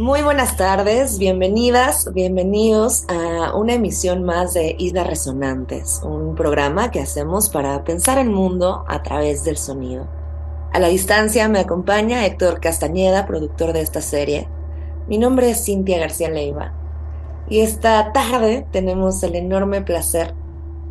Muy 0.00 0.22
buenas 0.22 0.56
tardes, 0.56 1.18
bienvenidas, 1.18 2.10
bienvenidos 2.14 3.04
a 3.10 3.54
una 3.54 3.74
emisión 3.74 4.24
más 4.24 4.54
de 4.54 4.74
Islas 4.78 5.06
Resonantes, 5.06 6.00
un 6.02 6.34
programa 6.34 6.90
que 6.90 7.00
hacemos 7.00 7.50
para 7.50 7.84
pensar 7.84 8.16
el 8.16 8.30
mundo 8.30 8.82
a 8.88 9.02
través 9.02 9.44
del 9.44 9.58
sonido. 9.58 10.08
A 10.72 10.78
la 10.78 10.88
distancia 10.88 11.50
me 11.50 11.58
acompaña 11.58 12.24
Héctor 12.24 12.60
Castañeda, 12.60 13.26
productor 13.26 13.74
de 13.74 13.82
esta 13.82 14.00
serie. 14.00 14.48
Mi 15.06 15.18
nombre 15.18 15.50
es 15.50 15.66
Cintia 15.66 15.98
García 15.98 16.30
Leiva 16.30 16.72
y 17.50 17.60
esta 17.60 18.10
tarde 18.14 18.66
tenemos 18.70 19.22
el 19.22 19.34
enorme 19.34 19.82
placer 19.82 20.32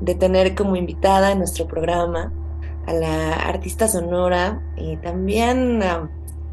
de 0.01 0.13
tener 0.13 0.53
como 0.53 0.75
invitada 0.75 1.31
en 1.31 1.39
nuestro 1.39 1.65
programa 1.65 2.31
a 2.85 2.93
la 2.93 3.33
artista 3.33 3.87
sonora 3.87 4.61
y 4.77 4.97
también 4.97 5.81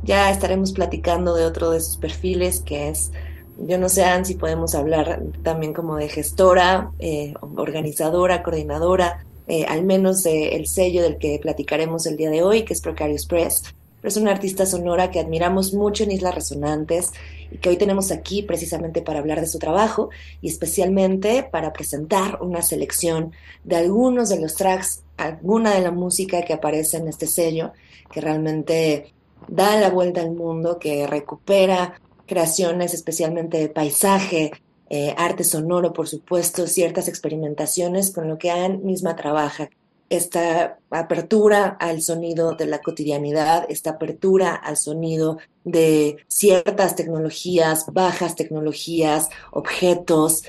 ya 0.07 0.31
estaremos 0.31 0.73
platicando 0.73 1.35
de 1.35 1.45
otro 1.45 1.71
de 1.71 1.81
sus 1.81 1.97
perfiles 1.97 2.61
que 2.61 2.89
es, 2.89 3.11
yo 3.59 3.79
no 3.79 3.89
sé 3.89 4.05
si 4.25 4.35
podemos 4.35 4.75
hablar 4.75 5.21
también 5.43 5.73
como 5.73 5.97
de 5.97 6.09
gestora, 6.09 6.93
eh, 6.99 7.35
organizadora, 7.57 8.43
coordinadora, 8.43 9.25
eh, 9.49 9.65
al 9.67 9.85
menos 9.85 10.23
del 10.23 10.67
sello 10.67 11.03
del 11.03 11.19
que 11.19 11.39
platicaremos 11.41 12.07
el 12.07 12.17
día 12.17 12.31
de 12.31 12.43
hoy, 12.43 12.65
que 12.65 12.75
es 12.75 12.81
Precarious 12.81 13.27
Press. 13.27 13.63
Pero 14.01 14.09
es 14.09 14.17
una 14.17 14.33
artista 14.33 14.67
sonora 14.67 15.11
que 15.11 15.21
admiramos 15.21 15.73
mucho 15.73 16.05
en 16.05 16.13
Islas 16.13 16.35
Resonantes 16.35 17.13
y 17.51 17.57
que 17.59 17.71
hoy 17.71 17.77
tenemos 17.77 18.13
aquí 18.13 18.43
precisamente 18.43 19.03
para 19.03 19.21
hablar 19.21 19.41
de 19.41 19.47
su 19.47 19.59
trabajo 19.59 20.11
y 20.43 20.49
especialmente 20.49 21.43
para 21.51 21.73
presentar 21.73 22.39
una 22.43 22.63
selección 22.63 23.33
de 23.65 23.77
algunos 23.77 24.29
de 24.29 24.41
los 24.41 24.55
tracks, 24.55 25.03
alguna 25.17 25.75
de 25.75 25.81
la 25.81 25.93
música 25.93 26.43
que 26.43 26.53
aparece 26.53 26.99
en 26.99 27.09
este 27.09 27.27
sello, 27.27 27.73
que 28.13 28.21
realmente 28.21 29.15
da 29.49 29.79
la 29.81 29.91
vuelta 29.91 30.21
al 30.21 30.33
mundo, 30.33 30.79
que 30.79 31.07
recupera 31.07 32.01
creaciones 32.27 32.95
especialmente 32.95 33.59
de 33.59 33.69
paisaje, 33.69 34.53
eh, 34.89 35.15
arte 35.17 35.45
sonoro, 35.45 35.93
por 35.93 36.09
supuesto, 36.09 36.67
ciertas 36.67 37.09
experimentaciones 37.09 38.13
con 38.13 38.29
lo 38.29 38.39
que 38.39 38.51
Anne 38.51 38.79
misma 38.79 39.17
trabaja. 39.17 39.69
Esta 40.09 40.79
apertura 40.91 41.77
al 41.81 42.01
sonido 42.01 42.53
de 42.53 42.67
la 42.67 42.81
cotidianidad, 42.81 43.67
esta 43.69 43.91
apertura 43.91 44.55
al 44.55 44.77
sonido 44.77 45.39
de 45.65 46.19
ciertas 46.29 46.95
tecnologías, 46.95 47.87
bajas 47.93 48.37
tecnologías, 48.37 49.29
objetos. 49.51 50.45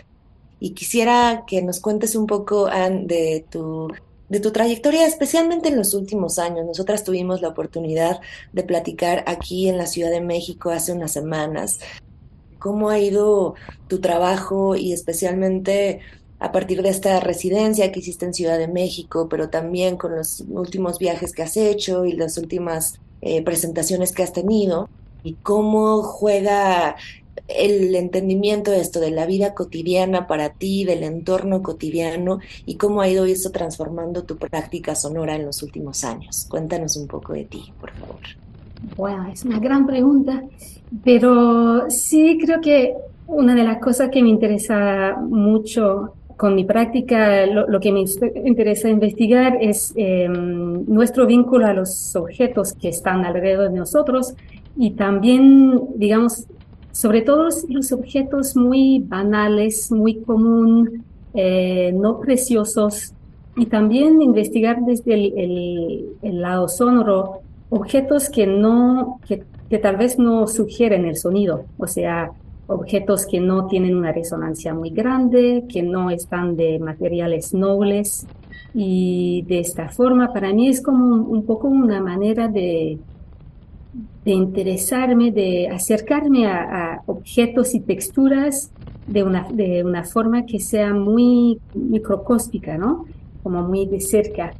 Y 0.59 0.71
quisiera 0.71 1.43
que 1.47 1.63
nos 1.63 1.79
cuentes 1.79 2.15
un 2.15 2.27
poco, 2.27 2.67
Anne, 2.67 3.05
de 3.07 3.45
tu 3.49 3.87
de 4.29 4.39
tu 4.39 4.51
trayectoria, 4.51 5.05
especialmente 5.05 5.69
en 5.69 5.77
los 5.77 5.93
últimos 5.93 6.39
años. 6.39 6.65
Nosotras 6.65 7.03
tuvimos 7.03 7.41
la 7.41 7.49
oportunidad 7.49 8.19
de 8.53 8.63
platicar 8.63 9.23
aquí 9.27 9.69
en 9.69 9.77
la 9.77 9.87
Ciudad 9.87 10.11
de 10.11 10.21
México 10.21 10.69
hace 10.69 10.91
unas 10.91 11.11
semanas. 11.11 11.79
¿Cómo 12.59 12.89
ha 12.89 12.99
ido 12.99 13.55
tu 13.87 13.99
trabajo 13.99 14.75
y 14.75 14.91
especialmente 14.91 15.99
a 16.39 16.51
partir 16.51 16.83
de 16.83 16.89
esta 16.89 17.19
residencia 17.19 17.91
que 17.91 17.99
hiciste 17.99 18.25
en 18.25 18.33
Ciudad 18.33 18.57
de 18.57 18.67
México, 18.67 19.27
pero 19.29 19.49
también 19.49 19.97
con 19.97 20.15
los 20.15 20.41
últimos 20.49 20.99
viajes 20.99 21.31
que 21.31 21.43
has 21.43 21.57
hecho 21.57 22.05
y 22.05 22.13
las 22.13 22.37
últimas 22.37 22.99
eh, 23.21 23.43
presentaciones 23.43 24.11
que 24.11 24.23
has 24.23 24.33
tenido? 24.33 24.89
¿Y 25.23 25.33
cómo 25.33 26.03
juega 26.03 26.95
el 27.47 27.95
entendimiento 27.95 28.71
de 28.71 28.81
esto, 28.81 28.99
de 28.99 29.11
la 29.11 29.25
vida 29.25 29.53
cotidiana 29.53 30.27
para 30.27 30.49
ti, 30.49 30.83
del 30.83 31.03
entorno 31.03 31.61
cotidiano 31.61 32.39
y 32.65 32.75
cómo 32.75 33.01
ha 33.01 33.09
ido 33.09 33.25
eso 33.25 33.51
transformando 33.51 34.23
tu 34.23 34.37
práctica 34.37 34.95
sonora 34.95 35.35
en 35.35 35.45
los 35.45 35.63
últimos 35.63 36.03
años. 36.03 36.47
Cuéntanos 36.49 36.97
un 36.97 37.07
poco 37.07 37.33
de 37.33 37.45
ti, 37.45 37.71
por 37.79 37.91
favor. 37.91 38.19
Bueno, 38.95 39.27
es 39.31 39.43
una 39.43 39.59
gran 39.59 39.85
pregunta, 39.85 40.43
pero 41.03 41.89
sí 41.89 42.37
creo 42.41 42.61
que 42.61 42.95
una 43.27 43.55
de 43.55 43.63
las 43.63 43.79
cosas 43.79 44.09
que 44.09 44.21
me 44.21 44.29
interesa 44.29 45.17
mucho 45.19 46.13
con 46.37 46.53
mi 46.53 46.63
práctica, 46.65 47.47
lo, 47.47 47.79
que 47.79 47.91
me 47.91 48.03
interesa 48.45 48.89
investigar 48.89 49.57
es 49.59 49.91
em, 49.95 50.85
nuestro 50.85 51.25
vínculo 51.25 51.65
a 51.65 51.73
los 51.73 52.15
objetos 52.15 52.73
que 52.73 52.89
están 52.89 53.25
alrededor 53.25 53.71
de 53.71 53.79
nosotros 53.79 54.35
y 54.77 54.91
también, 54.91 55.81
digamos, 55.95 56.45
sobre 56.91 57.21
todo 57.21 57.49
los 57.69 57.91
objetos 57.91 58.55
muy 58.55 58.99
banales, 58.99 59.91
muy 59.91 60.15
común, 60.21 61.03
eh, 61.33 61.91
no 61.93 62.19
preciosos, 62.19 63.13
y 63.55 63.65
también 63.65 64.21
investigar 64.21 64.81
desde 64.81 65.13
el, 65.13 66.41
lado 66.41 66.67
sonoro 66.67 67.41
objetos 67.69 68.29
que 68.29 68.45
no, 68.47 69.19
que, 69.27 69.43
que, 69.69 69.77
tal 69.79 69.97
vez 69.97 70.17
no 70.17 70.47
sugieren 70.47 71.05
el 71.05 71.17
sonido, 71.17 71.65
o 71.77 71.87
sea, 71.87 72.31
objetos 72.67 73.25
que 73.25 73.39
no 73.39 73.67
tienen 73.67 73.95
una 73.95 74.11
resonancia 74.11 74.73
muy 74.73 74.89
grande, 74.89 75.65
que 75.67 75.81
no 75.81 76.09
están 76.09 76.55
de 76.55 76.79
materiales 76.79 77.53
nobles, 77.53 78.27
y 78.73 79.43
de 79.47 79.59
esta 79.59 79.89
forma 79.89 80.33
para 80.33 80.53
mí 80.53 80.69
es 80.69 80.81
como 80.81 81.15
un 81.15 81.43
poco 81.45 81.67
una 81.67 82.01
manera 82.01 82.47
de, 82.47 82.99
de 84.25 84.31
interesarme, 84.31 85.31
de 85.31 85.69
acercarme 85.69 86.47
a, 86.47 87.01
objetos 87.05 87.73
y 87.73 87.79
texturas 87.79 88.71
de 89.07 89.23
una, 89.23 89.47
de 89.51 89.83
una 89.83 90.03
forma 90.03 90.45
que 90.45 90.59
sea 90.59 90.93
muy 90.93 91.59
microcóstica, 91.73 92.77
¿no? 92.77 93.05
Como 93.43 93.61
muy 93.61 93.85
de 93.85 94.01
cerca. 94.01 94.53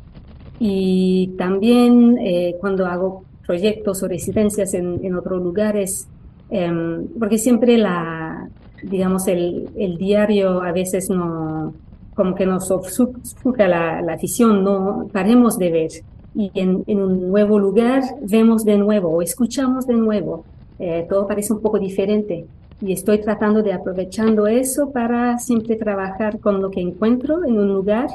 Y 0.59 1.34
también 1.38 2.18
eh, 2.20 2.56
cuando 2.59 2.86
hago 2.86 3.25
proyectos 3.46 4.03
o 4.03 4.08
residencias 4.08 4.74
en, 4.74 5.16
otros 5.16 5.42
lugares, 5.42 6.08
em, 6.50 7.08
porque 7.19 7.38
siempre 7.38 7.78
la, 7.78 8.50
digamos, 8.84 9.28
el, 9.28 9.69
el, 9.78 9.98
diario 9.98 10.62
a 10.62 10.72
veces 10.72 11.09
no, 11.09 11.74
como 12.16 12.36
que 12.36 12.46
nos 12.46 12.72
ofusca 12.72 13.68
la, 13.68 14.02
la 14.02 14.16
visión, 14.18 14.64
no 14.64 15.08
paremos 15.12 15.58
de 15.58 15.72
ver 15.72 15.92
y 16.38 16.52
en, 16.53 16.84
un 16.88 17.30
nuevo 17.30 17.58
lugar 17.58 18.03
vemos 18.22 18.64
de 18.64 18.78
nuevo 18.78 19.09
o 19.09 19.22
escuchamos 19.24 19.88
de 19.88 19.96
nuevo. 19.96 20.46
Eh, 20.78 21.08
todo 21.09 21.25
parece 21.25 21.52
un 21.52 21.62
poco 21.62 21.80
diferente 21.80 22.46
y 22.80 22.92
estoy 22.94 23.18
tratando 23.18 23.64
de 23.64 23.74
aprovechando 23.74 24.46
eso 24.46 24.92
para 24.92 25.40
siempre 25.40 25.75
trabajar 25.78 26.40
con 26.40 26.62
lo 26.62 26.70
que 26.70 26.80
encuentro 26.80 27.44
en 27.44 27.58
un 27.58 27.70
lugar 27.70 28.09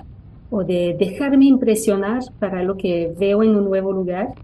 o 0.50 0.62
de 0.62 0.94
dejarme 0.96 1.46
impresionar 1.46 2.22
para 2.38 2.62
lo 2.62 2.76
que 2.76 3.12
veo 3.18 3.42
en 3.42 3.56
un 3.56 3.64
nuevo 3.64 3.90
lugar, 3.92 4.34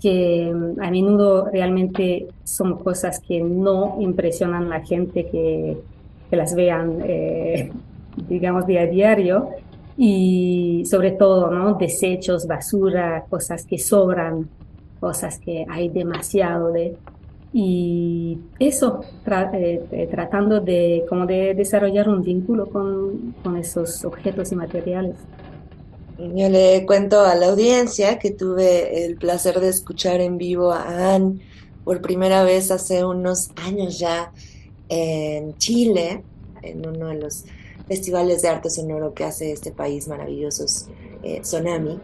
que 0.00 0.52
mm, 0.52 0.80
a 0.82 0.90
menudo 0.90 1.48
realmente 1.52 2.26
son 2.42 2.78
cosas 2.78 3.20
que 3.20 3.40
no 3.40 3.98
impresionan 4.00 4.64
a 4.64 4.78
la 4.78 4.84
gente 4.84 5.26
que, 5.30 5.76
que 6.30 6.36
las 6.36 6.56
vean, 6.56 6.98
eh, 7.04 7.70
digamos, 8.28 8.66
día 8.66 8.80
a 8.80 8.86
diario, 8.86 9.50
y 9.96 10.84
sobre 10.86 11.12
todo, 11.12 11.50
¿no? 11.50 11.74
Desechos, 11.74 12.46
basura, 12.46 13.24
cosas 13.30 13.64
que 13.64 13.78
sobran, 13.78 14.48
cosas 15.00 15.38
que 15.38 15.66
hay 15.68 15.88
demasiado 15.88 16.72
de. 16.72 16.96
Y 17.52 18.38
eso, 18.58 19.00
eh, 19.26 19.80
eh, 19.92 20.08
tratando 20.10 20.60
de, 20.60 21.04
como 21.08 21.24
de 21.24 21.54
desarrollar 21.54 22.08
un 22.08 22.22
vínculo 22.22 22.66
con, 22.66 23.34
con 23.44 23.56
esos 23.56 24.04
objetos 24.04 24.50
y 24.50 24.56
materiales. 24.56 25.14
Yo 26.18 26.48
le 26.48 26.84
cuento 26.86 27.20
a 27.20 27.34
la 27.36 27.46
audiencia 27.46 28.18
que 28.18 28.32
tuve 28.32 29.04
el 29.04 29.16
placer 29.16 29.60
de 29.60 29.68
escuchar 29.68 30.20
en 30.20 30.38
vivo 30.38 30.72
a 30.72 31.14
Anne 31.14 31.40
por 31.84 32.00
primera 32.00 32.42
vez 32.44 32.70
hace 32.70 33.04
unos 33.04 33.50
años 33.56 33.98
ya 33.98 34.32
en 34.88 35.56
Chile, 35.58 36.22
en 36.62 36.86
uno 36.86 37.08
de 37.08 37.14
los 37.14 37.44
festivales 37.86 38.42
de 38.42 38.48
arte 38.48 38.70
sonoro 38.70 39.14
que 39.14 39.24
hace 39.24 39.52
este 39.52 39.72
país 39.72 40.08
maravillosos, 40.08 40.86
eh, 41.22 41.40
Sonami. 41.42 42.00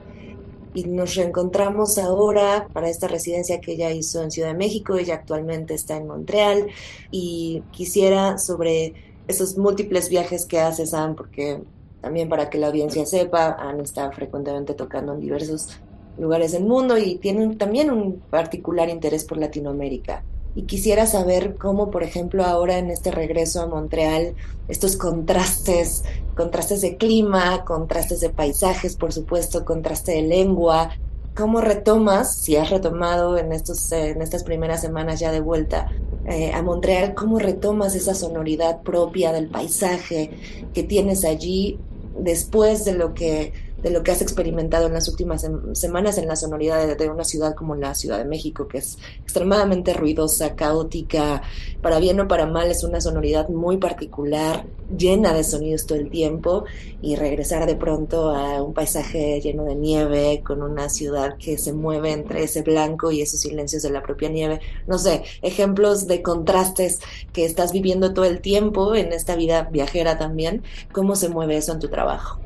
Y 0.73 0.85
nos 0.85 1.17
reencontramos 1.17 1.99
ahora 1.99 2.69
para 2.73 2.88
esta 2.88 3.09
residencia 3.09 3.61
que 3.61 3.73
ella 3.73 3.91
hizo 3.91 4.23
en 4.23 4.31
Ciudad 4.31 4.49
de 4.49 4.55
México, 4.55 4.97
ella 4.97 5.15
actualmente 5.15 5.75
está 5.75 5.97
en 5.97 6.06
Montreal 6.06 6.69
y 7.11 7.62
quisiera 7.73 8.38
sobre 8.38 8.94
esos 9.27 9.59
múltiples 9.59 10.09
viajes 10.09 10.47
que 10.47 10.61
hace 10.61 10.87
Sam, 10.87 11.17
porque 11.17 11.61
también 12.00 12.29
para 12.29 12.50
que 12.50 12.59
la 12.59 12.69
audiencia 12.69 13.05
sepa, 13.05 13.56
han 13.59 13.81
está 13.81 14.11
frecuentemente 14.12 14.75
tocando 14.75 15.12
en 15.15 15.21
diversos 15.21 15.81
lugares 16.19 16.53
del 16.53 16.65
mundo 16.65 16.97
y 16.99 17.17
tiene 17.17 17.56
también 17.56 17.91
un 17.91 18.21
particular 18.31 18.88
interés 18.88 19.25
por 19.25 19.38
Latinoamérica. 19.38 20.23
Y 20.55 20.62
quisiera 20.62 21.06
saber 21.06 21.56
cómo, 21.56 21.91
por 21.91 22.02
ejemplo, 22.02 22.44
ahora 22.44 22.79
en 22.79 22.91
este 22.91 23.11
regreso 23.11 23.62
a 23.62 23.67
Montreal, 23.67 24.35
estos 24.69 24.97
contrastes, 24.97 26.02
contrastes 26.37 26.81
de 26.81 26.97
clima, 26.97 27.64
contrastes 27.64 28.20
de 28.20 28.31
paisajes, 28.31 28.97
por 28.97 29.12
supuesto, 29.12 29.64
contraste 29.64 30.12
de 30.12 30.23
lengua, 30.23 30.91
cómo 31.37 31.61
retomas, 31.61 32.35
si 32.35 32.56
has 32.56 32.70
retomado 32.70 33.38
en, 33.38 33.52
estos, 33.52 33.93
en 33.93 34.20
estas 34.23 34.44
primeras 34.44 34.81
semanas 34.81 35.20
ya 35.20 35.31
de 35.31 35.41
vuelta 35.41 35.91
eh, 36.26 36.52
a 36.52 36.62
Montreal, 36.62 37.14
cómo 37.14 37.38
retomas 37.38 37.94
esa 37.94 38.14
sonoridad 38.14 38.82
propia 38.82 39.32
del 39.32 39.49
paisaje 39.49 40.31
que 40.75 40.82
tienes 40.82 41.25
allí 41.25 41.79
después 42.19 42.85
de 42.85 42.93
lo 42.93 43.14
que 43.14 43.52
de 43.82 43.91
lo 43.91 44.03
que 44.03 44.11
has 44.11 44.23
experimentado 44.23 44.87
en 44.87 44.93
las 44.93 45.09
últimas 45.09 45.47
semanas 45.73 46.19
en 46.19 46.29
la 46.29 46.37
sonoridad 46.37 46.97
de, 46.97 47.11
una 47.11 47.25
ciudad 47.25 47.55
como 47.55 47.75
la 47.75 47.94
Ciudad 47.94 48.19
de 48.19 48.25
México, 48.25 48.69
que 48.69 48.79
es 48.79 48.99
extremadamente 49.23 49.94
ruidosa, 49.94 50.55
caótica, 50.55 51.43
para 51.81 51.99
bien 51.99 52.21
o 52.21 52.29
para 52.29 52.47
mal, 52.47 52.71
es 52.71 52.85
una 52.85 53.00
sonoridad 53.00 53.49
muy 53.49 53.79
particular, 53.79 54.67
llena 54.97 55.32
de 55.32 55.44
sonidos 55.44 55.87
todo 55.87 55.99
el 55.99 56.11
tiempo, 56.11 56.65
y 57.03 57.17
regresar 57.17 57.67
de 57.67 57.77
pronto 57.77 58.31
a 58.31 58.62
un 58.62 58.75
paisaje 58.75 59.41
lleno 59.41 59.65
de 59.65 59.75
nieve, 59.75 60.43
con 60.44 60.62
una 60.62 60.88
ciudad 60.88 61.37
que 61.38 61.56
se 61.56 61.73
mueve 61.73 62.12
entre 62.12 62.43
ese 62.43 62.62
blanco 62.62 63.11
y 63.11 63.23
esos 63.23 63.41
silencios 63.41 63.83
de 63.83 63.91
la 63.91 64.03
propia 64.03 64.29
nieve. 64.29 64.61
No 64.87 64.99
sé, 64.99 65.23
ejemplos 65.43 66.06
de 66.06 66.23
contrastes 66.23 67.00
que 67.33 67.44
estás 67.44 67.73
viviendo 67.73 68.12
todo 68.12 68.26
el 68.26 68.41
tiempo 68.41 68.94
en 68.94 69.12
esta 69.12 69.37
vida 69.37 69.69
viajera 69.71 70.19
también, 70.19 70.62
¿cómo 70.93 71.17
se 71.17 71.29
mueve 71.29 71.56
eso 71.56 71.73
en 71.73 71.79
tu 71.79 71.88
trabajo? 71.88 72.41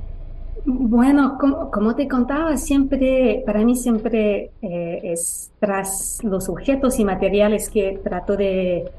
Bueno, 0.67 1.37
como, 1.39 1.95
te 1.95 2.09
contaba, 2.09 2.57
siempre, 2.57 3.43
para 3.45 3.63
mí 3.65 3.77
siempre 3.77 4.51
eh, 4.63 5.01
es 5.03 5.53
tras 5.61 6.21
los 6.23 6.49
objetos 6.49 6.99
y 6.99 7.05
materiales 7.05 7.69
que 7.69 8.01
trato 8.03 8.35
de 8.35 8.91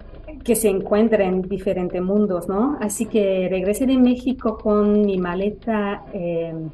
que 0.44 0.56
se 0.56 0.70
encuentren 0.70 1.34
en 1.34 1.42
diferentes 1.42 2.00
mundos, 2.04 2.48
¿no? 2.48 2.78
Así 2.80 3.08
que 3.08 3.48
regresé 3.50 3.88
de 3.88 3.98
México 3.98 4.60
con 4.60 5.02
mi 5.08 5.18
maleta 5.18 6.04
em, 6.14 6.70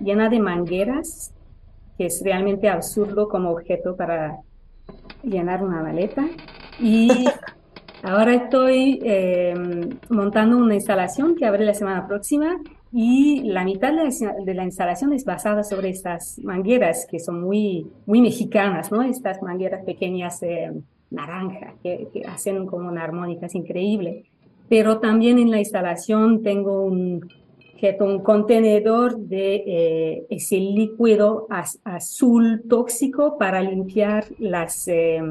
llena 0.00 0.30
de 0.30 0.40
mangueras, 0.40 1.34
que 1.98 2.06
es 2.06 2.22
realmente 2.24 2.70
absurdo 2.70 3.28
como 3.28 3.50
objeto 3.50 3.94
para 3.94 4.38
llenar 5.22 5.62
una 5.62 5.82
maleta. 5.82 6.26
Y 6.80 7.10
ahora 8.02 8.34
estoy 8.34 9.00
em, 9.02 9.98
montando 10.08 10.56
una 10.56 10.76
instalación 10.76 11.36
que 11.36 11.44
abre 11.44 11.66
la 11.66 11.74
semana 11.74 12.06
próxima 12.06 12.56
y 12.92 13.42
la 13.44 13.64
mitad 13.64 13.92
de 13.92 14.54
la, 14.54 14.64
instalación 14.64 15.12
es 15.12 15.24
basada 15.24 15.62
sobre 15.62 15.90
estas 15.90 16.40
mangueras 16.40 17.06
que 17.08 17.20
son 17.20 17.40
muy, 17.40 17.86
muy 18.04 18.20
mexicanas, 18.20 18.90
¿no? 18.90 19.02
Estas 19.02 19.42
mangueras 19.42 19.84
pequeñas 19.84 20.42
eh, 20.42 20.72
naranja 21.10 21.74
que, 21.82 22.08
hacen 22.28 22.66
como 22.66 22.88
una 22.88 23.04
armónica, 23.04 23.46
es 23.46 23.54
increíble. 23.54 24.24
Pero 24.68 24.98
también 24.98 25.38
en 25.38 25.52
la 25.52 25.60
instalación 25.60 26.42
tengo 26.42 26.82
un, 26.82 27.28
un 28.00 28.22
contenedor 28.22 29.18
de 29.18 29.54
eh, 29.66 30.26
ese 30.28 30.56
líquido 30.56 31.46
azul 31.84 32.62
tóxico 32.68 33.38
para 33.38 33.62
limpiar 33.62 34.24
las, 34.40 34.88
eh, 34.88 35.22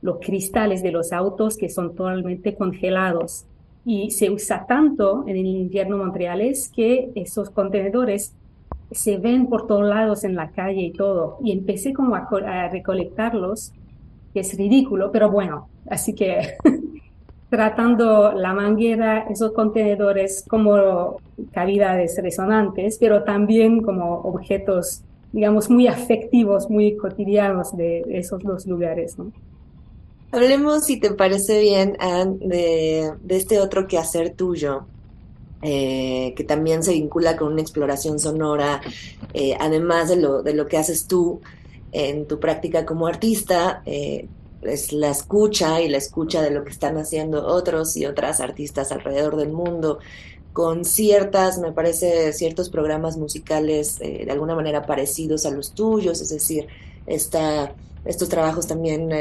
los 0.00 0.18
cristales 0.20 0.80
de 0.82 0.92
los 0.92 1.12
autos 1.12 1.56
que 1.56 1.68
son 1.68 1.96
totalmente 1.96 2.54
congelados 2.54 3.46
y 3.84 4.10
se 4.10 4.30
usa 4.30 4.66
tanto 4.66 5.24
en 5.26 5.36
el 5.36 5.46
invierno 5.46 5.98
montreales 5.98 6.70
que 6.74 7.10
esos 7.14 7.50
contenedores 7.50 8.34
se 8.90 9.18
ven 9.18 9.46
por 9.48 9.66
todos 9.66 9.84
lados 9.84 10.24
en 10.24 10.34
la 10.34 10.50
calle 10.50 10.82
y 10.82 10.92
todo. 10.92 11.38
Y 11.42 11.52
empecé 11.52 11.92
como 11.92 12.14
a, 12.14 12.68
recolectarlos, 12.68 13.72
que 14.32 14.40
es 14.40 14.56
ridículo, 14.56 15.10
pero 15.12 15.30
bueno, 15.30 15.68
así 15.90 16.14
que 16.14 16.54
tratando 17.50 18.32
la 18.32 18.54
manguera, 18.54 19.26
esos 19.30 19.52
contenedores 19.52 20.44
como 20.48 21.16
cavidades 21.52 22.18
resonantes, 22.22 22.98
pero 22.98 23.22
también 23.24 23.82
como 23.82 24.20
objetos, 24.20 25.02
digamos, 25.32 25.68
muy 25.68 25.88
afectivos, 25.88 26.70
muy 26.70 26.96
cotidianos 26.96 27.76
de 27.76 28.04
esos 28.08 28.42
dos 28.42 28.66
lugares. 28.66 29.18
¿no? 29.18 29.30
Hablemos, 30.34 30.86
si 30.86 30.98
te 30.98 31.12
parece 31.12 31.60
bien, 31.60 31.96
Anne, 32.00 32.38
de, 32.40 33.12
este 33.28 33.60
otro 33.60 33.86
quehacer 33.86 34.34
tuyo, 34.34 34.84
eh, 35.62 36.34
que 36.36 36.42
también 36.42 36.82
se 36.82 36.90
vincula 36.90 37.36
con 37.36 37.52
una 37.52 37.62
exploración 37.62 38.18
sonora, 38.18 38.80
eh, 39.32 39.56
además 39.60 40.08
de 40.08 40.16
lo, 40.16 40.42
de 40.42 40.54
lo 40.54 40.66
que 40.66 40.76
haces 40.76 41.06
tú 41.06 41.40
en 41.92 42.26
tu 42.26 42.40
práctica 42.40 42.84
como 42.84 43.06
artista, 43.06 43.82
eh, 43.86 44.26
es 44.62 44.92
la 44.92 45.10
escucha 45.10 45.80
y 45.80 45.88
la 45.88 45.98
escucha 45.98 46.42
de 46.42 46.50
lo 46.50 46.64
que 46.64 46.72
están 46.72 46.98
haciendo 46.98 47.46
otros 47.46 47.96
y 47.96 48.04
otras 48.04 48.40
artistas 48.40 48.90
alrededor 48.90 49.36
del 49.36 49.52
mundo, 49.52 50.00
con 50.52 50.84
ciertas, 50.84 51.58
me 51.58 51.70
parece, 51.70 52.32
ciertos 52.32 52.70
programas 52.70 53.16
musicales 53.16 54.00
de 54.00 54.26
alguna 54.28 54.56
manera 54.56 54.84
parecidos 54.84 55.46
a 55.46 55.52
los 55.52 55.74
tuyos, 55.74 56.20
es 56.20 56.30
decir, 56.30 56.66
esta, 57.06 57.72
estos 58.04 58.28
trabajos 58.28 58.66
también 58.66 59.12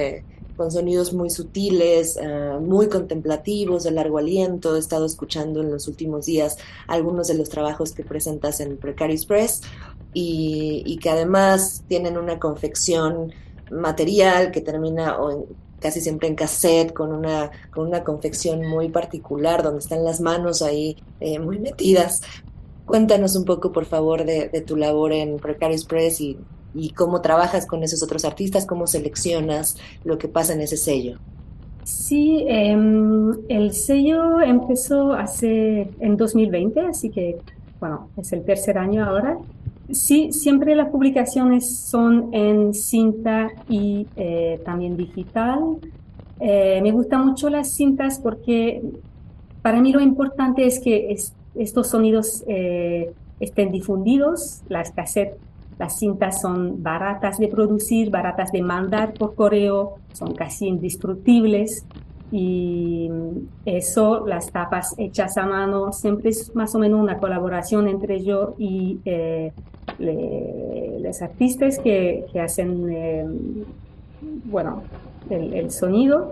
con 0.56 0.72
sonidos 0.72 1.14
muy 1.14 1.30
sutiles, 1.30 2.18
eh, 2.18 2.58
muy 2.62 2.88
contemplativos, 2.88 3.84
de 3.84 3.92
largo 3.92 4.18
aliento. 4.18 4.76
He 4.76 4.80
estado 4.80 5.06
escuchando 5.06 5.62
en 5.62 5.72
los 5.72 5.88
últimos 5.88 6.26
días 6.26 6.58
algunos 6.88 7.28
de 7.28 7.36
los 7.36 7.50
trabajos 7.50 7.92
que 7.92 8.04
presentas 8.04 8.60
en 8.60 8.78
Precarious 8.78 9.26
Press 9.26 9.62
y, 10.14 11.00
que 11.02 11.10
además 11.10 11.84
tienen 11.88 12.18
una 12.18 12.40
confección 12.40 13.34
material 13.72 14.52
que 14.52 14.62
termina 14.62 15.18
casi 15.80 16.00
siempre 16.02 16.28
en 16.28 16.36
cassette 16.36 16.94
con 16.94 17.12
una, 17.12 17.52
con 17.72 17.88
una 17.88 18.04
confección 18.04 18.66
muy 18.66 18.90
particular 18.90 19.64
donde 19.64 19.80
están 19.80 20.04
las 20.04 20.22
manos 20.22 20.62
ahí 20.62 20.98
eh, 21.20 21.40
muy 21.40 21.60
metidas. 21.60 22.22
Cuéntanos 22.86 23.36
un 23.36 23.46
poco, 23.46 23.72
por 23.72 23.86
favor, 23.86 24.26
de, 24.26 24.50
de 24.50 24.62
tu 24.62 24.76
labor 24.76 25.14
en 25.14 25.38
Precarious 25.38 25.86
Press 25.86 26.22
y 26.22 26.38
y 26.74 26.92
cómo 26.92 27.22
trabajas 27.22 27.66
con 27.66 27.84
esos 27.84 28.02
otros 28.04 28.26
artistas, 28.26 28.66
cómo 28.66 28.88
seleccionas 28.88 29.78
lo 30.04 30.18
que 30.18 30.28
pasa 30.28 30.54
en 30.54 30.62
ese 30.62 30.78
sello. 30.78 31.20
Sí, 31.84 32.46
em, 32.48 33.34
el 33.50 33.74
sello 33.74 34.42
empezó 34.42 35.14
hace 35.14 35.90
en 36.00 36.16
2020, 36.18 36.80
así 36.82 37.10
que 37.10 37.38
bueno, 37.84 38.08
es 38.16 38.32
el 38.32 38.46
tercer 38.46 38.78
año 38.78 39.04
ahora. 39.04 39.38
Sí, 39.92 40.32
siempre 40.32 40.74
las 40.74 40.88
publicaciones 40.88 41.70
son 41.70 42.34
en 42.34 42.74
cinta 42.74 43.50
y 43.68 44.08
eh, 44.16 44.62
también 44.64 44.96
digital. 44.96 45.60
Eh, 46.40 46.80
me 46.82 46.92
gustan 46.92 47.26
mucho 47.26 47.50
las 47.50 47.74
cintas 47.74 48.20
porque 48.20 48.82
para 49.62 49.82
mí 49.82 49.92
lo 49.92 50.00
importante 50.00 50.66
es 50.66 50.80
que 50.80 51.14
estos 51.56 51.88
sonidos 51.88 52.46
eh, 52.48 53.12
estén 53.42 53.74
difundidos. 53.74 54.62
Las 54.70 54.92
cassettes 54.92 55.36
las 55.80 56.00
cintas 56.00 56.42
son 56.42 56.82
baratas 56.84 57.38
de 57.38 57.48
producir, 57.48 58.10
baratas 58.10 58.52
de 58.52 58.62
mandar 58.62 59.14
por 59.14 59.36
correo, 59.36 59.96
son 60.14 60.34
casi 60.34 60.68
indestructibles 60.68 61.86
y 62.36 63.12
eso, 63.64 64.26
las 64.26 64.52
tapas 64.52 64.96
hechas 64.98 65.38
a 65.38 65.46
mano, 65.46 65.94
siempre 65.94 66.32
es 66.32 66.56
más 66.56 66.74
o 66.74 66.80
menos 66.80 67.00
una 67.00 67.20
colaboración 67.20 67.88
entre 67.88 68.24
yo 68.24 68.56
y 68.58 69.00
eh, 69.06 69.52
los 70.00 71.22
artistas 71.22 71.78
que, 71.78 72.26
hacen, 72.44 72.90
eh, 72.90 73.26
bueno, 74.46 74.82
el, 75.30 75.70
sonido. 75.70 76.32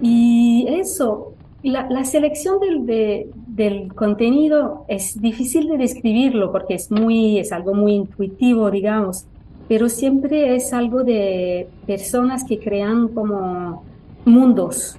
Y 0.00 0.66
eso, 0.68 1.31
la, 1.62 2.04
selección 2.04 2.58
del, 2.58 2.86
de, 2.86 3.30
del 3.46 3.94
contenido 3.94 4.84
es 4.88 5.20
difícil 5.20 5.68
de 5.68 5.78
describirlo 5.78 6.50
porque 6.50 6.74
es 6.74 6.90
muy, 6.90 7.38
es 7.38 7.52
algo 7.52 7.74
muy 7.74 7.92
intuitivo, 7.92 8.70
digamos, 8.70 9.26
pero 9.68 9.88
siempre 9.88 10.56
es 10.56 10.72
algo 10.72 11.04
de 11.04 11.68
personas 11.86 12.44
que 12.44 12.58
crean 12.58 13.08
como 13.08 13.84
mundos, 14.24 14.96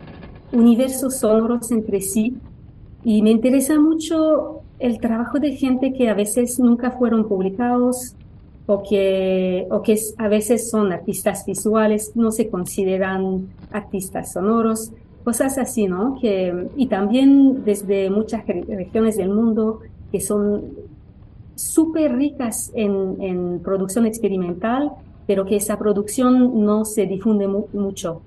universos 0.51 1.17
sonoros 1.17 1.71
entre 1.71 2.01
sí. 2.01 2.37
Y 3.03 3.21
me 3.21 3.31
interesa 3.31 3.77
mucho 3.77 4.61
el 4.79 4.99
trabajo 4.99 5.39
de 5.39 5.55
gente 5.57 5.93
que 5.93 6.09
a 6.09 6.13
veces 6.13 6.59
nunca 6.59 6.91
fueron 6.91 7.27
publicados 7.27 8.15
o 8.65 8.83
que, 8.83 9.67
o 9.69 9.81
que 9.81 9.99
a 10.17 10.27
veces 10.29 10.69
son 10.69 10.93
artistas 10.93 11.45
visuales, 11.45 12.13
no 12.15 12.31
se 12.31 12.49
consideran 12.49 13.49
artistas 13.71 14.31
sonoros 14.33 14.93
cosas 15.23 15.57
así, 15.57 15.87
¿no? 15.87 16.17
Que, 16.21 16.67
y 16.75 16.87
también 16.87 17.63
desde 17.63 18.09
muchas 18.09 18.45
regiones 18.45 19.17
del 19.17 19.29
mundo 19.29 19.79
que 20.11 20.21
son 20.21 20.63
súper 21.55 22.15
ricas 22.15 22.71
en, 22.75 23.17
en, 23.21 23.59
producción 23.59 24.05
experimental, 24.05 24.91
pero 25.25 25.45
que 25.45 25.55
esa 25.55 25.77
producción 25.77 26.65
no 26.65 26.85
se 26.85 27.05
difunde 27.05 27.47
mucho. 27.47 28.21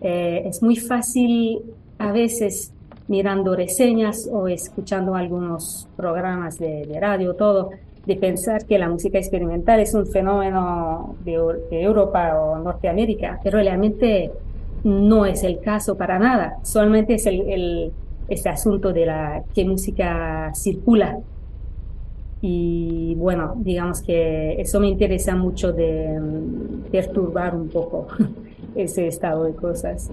Eh, 0.00 0.42
es 0.46 0.62
muy 0.62 0.76
fácil 0.76 1.60
a 1.98 2.12
veces 2.12 2.72
mirando 3.08 3.56
reseñas 3.56 4.28
o 4.30 4.48
escuchando 4.48 5.14
algunos 5.14 5.88
programas 5.96 6.58
de, 6.58 6.86
de 6.86 7.00
radio, 7.00 7.34
todo, 7.34 7.70
de 8.06 8.16
pensar 8.16 8.64
que 8.64 8.78
la 8.78 8.88
música 8.88 9.18
experimental 9.18 9.80
es 9.80 9.94
un 9.94 10.06
fenómeno 10.06 11.16
de, 11.24 11.38
de 11.70 11.82
Europa 11.82 12.40
o 12.40 12.58
Norteamérica, 12.58 13.40
pero 13.42 13.58
realmente 13.58 14.30
no 14.84 15.26
es 15.26 15.42
el 15.44 15.60
caso 15.60 15.96
para 15.96 16.18
nada, 16.18 16.58
solamente 16.62 17.14
es 17.14 17.26
el, 17.26 17.92
este 18.28 18.48
asunto 18.48 18.92
de 18.92 19.06
la 19.06 19.44
qué 19.54 19.64
música 19.64 20.52
circula. 20.54 21.18
Y 22.40 23.16
bueno, 23.16 23.54
digamos 23.56 24.00
que 24.00 24.60
eso 24.60 24.78
me 24.78 24.86
interesa 24.86 25.34
mucho 25.34 25.72
de 25.72 26.20
mm, 26.20 26.90
perturbar 26.92 27.56
un 27.56 27.68
poco 27.68 28.06
ese 28.76 29.08
estado 29.08 29.44
de 29.44 29.54
cosas. 29.54 30.10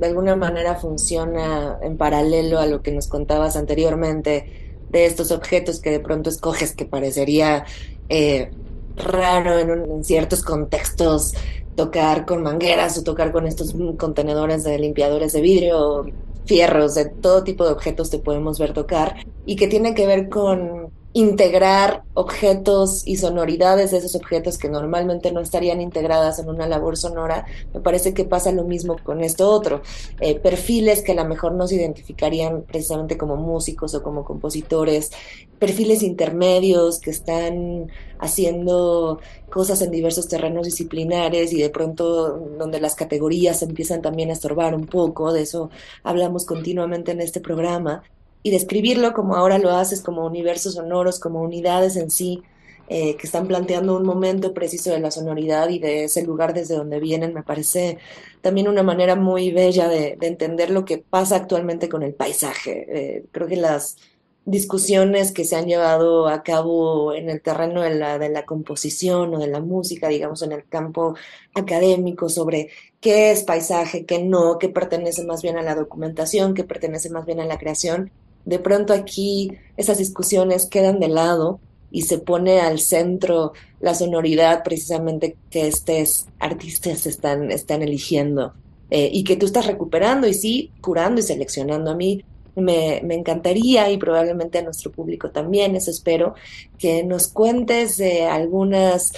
De 0.00 0.06
alguna 0.06 0.34
manera 0.36 0.74
funciona 0.74 1.78
en 1.82 1.96
paralelo 1.96 2.58
a 2.58 2.66
lo 2.66 2.82
que 2.82 2.92
nos 2.92 3.06
contabas 3.06 3.56
anteriormente 3.56 4.76
de 4.90 5.06
estos 5.06 5.30
objetos 5.30 5.80
que 5.80 5.90
de 5.90 6.00
pronto 6.00 6.30
escoges 6.30 6.74
que 6.74 6.84
parecería 6.84 7.64
eh, 8.08 8.50
raro 8.96 9.58
en, 9.58 10.04
ciertos 10.04 10.42
contextos 10.42 11.34
tocar 11.76 12.26
con 12.26 12.42
mangueras 12.42 12.98
o 12.98 13.04
tocar 13.04 13.30
con 13.32 13.46
estos 13.46 13.74
contenedores 13.96 14.64
de 14.64 14.78
limpiadores 14.78 15.32
de 15.32 15.40
vidrio, 15.40 16.06
fierros, 16.46 16.94
de 16.94 17.06
todo 17.06 17.44
tipo 17.44 17.64
de 17.64 17.72
objetos 17.72 18.10
te 18.10 18.18
podemos 18.18 18.58
ver 18.58 18.72
tocar 18.72 19.16
y 19.44 19.56
que 19.56 19.68
tiene 19.68 19.94
que 19.94 20.06
ver 20.06 20.28
con 20.28 20.85
integrar 21.16 22.02
objetos 22.12 23.02
y 23.06 23.16
sonoridades 23.16 23.90
de 23.90 23.96
esos 23.96 24.14
objetos 24.16 24.58
que 24.58 24.68
normalmente 24.68 25.32
no 25.32 25.40
estarían 25.40 25.80
integradas 25.80 26.38
en 26.38 26.50
una 26.50 26.66
labor 26.66 26.98
sonora, 26.98 27.46
me 27.72 27.80
parece 27.80 28.12
que 28.12 28.26
pasa 28.26 28.52
lo 28.52 28.64
mismo 28.64 28.98
con 29.02 29.22
esto 29.22 29.50
otro. 29.50 29.80
Eh, 30.20 30.38
perfiles 30.38 31.00
que 31.00 31.12
a 31.12 31.14
lo 31.14 31.24
mejor 31.24 31.52
no 31.52 31.66
se 31.66 31.76
identificarían 31.76 32.64
precisamente 32.64 33.16
como 33.16 33.36
músicos 33.36 33.94
o 33.94 34.02
como 34.02 34.26
compositores, 34.26 35.10
perfiles 35.58 36.02
intermedios 36.02 37.00
que 37.00 37.12
están 37.12 37.90
haciendo 38.18 39.18
cosas 39.48 39.80
en 39.80 39.92
diversos 39.92 40.28
terrenos 40.28 40.66
disciplinares 40.66 41.50
y 41.50 41.62
de 41.62 41.70
pronto 41.70 42.38
donde 42.58 42.78
las 42.78 42.94
categorías 42.94 43.62
empiezan 43.62 44.02
también 44.02 44.28
a 44.28 44.34
estorbar 44.34 44.74
un 44.74 44.84
poco, 44.84 45.32
de 45.32 45.40
eso 45.40 45.70
hablamos 46.02 46.44
continuamente 46.44 47.12
en 47.12 47.22
este 47.22 47.40
programa 47.40 48.02
y 48.46 48.50
describirlo 48.50 49.12
como 49.12 49.34
ahora 49.34 49.58
lo 49.58 49.72
haces, 49.72 50.00
como 50.00 50.24
universos 50.24 50.74
sonoros, 50.74 51.18
como 51.18 51.42
unidades 51.42 51.96
en 51.96 52.12
sí, 52.12 52.44
eh, 52.88 53.16
que 53.16 53.26
están 53.26 53.48
planteando 53.48 53.96
un 53.96 54.06
momento 54.06 54.54
preciso 54.54 54.90
de 54.92 55.00
la 55.00 55.10
sonoridad 55.10 55.68
y 55.68 55.80
de 55.80 56.04
ese 56.04 56.22
lugar 56.22 56.54
desde 56.54 56.76
donde 56.76 57.00
vienen, 57.00 57.34
me 57.34 57.42
parece 57.42 57.98
también 58.42 58.68
una 58.68 58.84
manera 58.84 59.16
muy 59.16 59.50
bella 59.50 59.88
de, 59.88 60.16
entender 60.20 60.70
lo 60.70 60.84
que 60.84 60.98
pasa 60.98 61.34
actualmente 61.34 61.88
con 61.88 62.04
el 62.04 62.14
paisaje. 62.14 62.86
Eh, 62.88 63.24
creo 63.32 63.48
que 63.48 63.56
las 63.56 63.96
discusiones 64.44 65.32
que 65.32 65.44
se 65.44 65.56
han 65.56 65.66
llevado 65.66 66.28
a 66.28 66.44
cabo 66.44 67.14
en 67.14 67.28
el 67.28 67.42
terreno 67.42 67.82
de 67.82 67.96
la, 67.96 68.16
de 68.20 68.28
la 68.28 68.44
composición 68.46 69.34
o 69.34 69.40
de 69.40 69.48
la 69.48 69.58
música, 69.58 70.06
digamos, 70.06 70.42
en 70.42 70.52
el 70.52 70.68
campo 70.68 71.16
académico 71.52 72.28
sobre 72.28 72.68
qué 73.00 73.32
es 73.32 73.42
paisaje, 73.42 74.06
qué 74.06 74.22
no, 74.22 74.58
qué 74.60 74.68
pertenece 74.68 75.24
más 75.24 75.42
bien 75.42 75.58
a 75.58 75.62
la 75.62 75.74
documentación, 75.74 76.54
qué 76.54 76.62
pertenece 76.62 77.10
más 77.10 77.26
bien 77.26 77.40
a 77.40 77.44
la 77.44 77.58
creación, 77.58 78.12
de 78.46 78.58
pronto 78.58 78.94
aquí 78.94 79.50
esas 79.76 79.98
discusiones 79.98 80.64
quedan 80.66 80.98
de 81.00 81.08
lado 81.08 81.60
y 81.90 82.02
se 82.02 82.18
pone 82.18 82.60
al 82.60 82.78
centro 82.78 83.52
la 83.80 83.94
sonoridad 83.94 84.62
precisamente 84.62 85.36
que 85.50 85.66
estos 85.66 86.26
artistas 86.38 87.06
están, 87.06 87.50
están 87.50 87.82
eligiendo 87.82 88.54
eh, 88.90 89.10
y 89.12 89.24
que 89.24 89.36
tú 89.36 89.46
estás 89.46 89.66
recuperando 89.66 90.26
y 90.28 90.34
sí, 90.34 90.70
curando 90.80 91.20
y 91.20 91.24
seleccionando. 91.24 91.90
A 91.90 91.96
mí 91.96 92.24
me, 92.54 93.00
me, 93.04 93.14
encantaría 93.16 93.90
y 93.90 93.98
probablemente 93.98 94.58
a 94.58 94.62
nuestro 94.62 94.92
público 94.92 95.30
también, 95.30 95.74
eso 95.74 95.90
espero, 95.90 96.34
que 96.78 97.02
nos 97.02 97.28
cuentes 97.28 98.00
algunas, 98.30 99.12